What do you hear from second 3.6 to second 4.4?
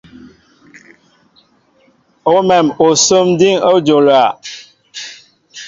a jolia.